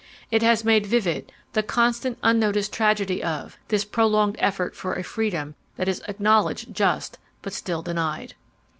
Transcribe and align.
It 0.31 0.41
has 0.41 0.63
made 0.63 0.87
vivid 0.87 1.31
the 1.53 1.61
'constant 1.61 2.17
unnoticed 2.23 2.73
tragedy 2.73 3.21
of, 3.23 3.59
this 3.67 3.85
prolonged 3.85 4.35
effort 4.39 4.75
for 4.75 4.93
a 4.95 5.03
freedom 5.03 5.53
that 5.75 5.87
is 5.87 6.01
acknowledged 6.07 6.73
just, 6.73 7.19
but 7.43 7.53
still 7.53 7.83
denied. 7.83 8.33